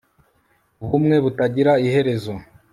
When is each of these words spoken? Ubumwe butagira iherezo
Ubumwe 0.83 1.15
butagira 1.23 1.73
iherezo 1.85 2.33